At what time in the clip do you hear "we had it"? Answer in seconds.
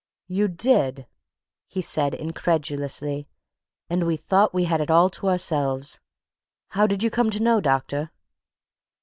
4.51-4.89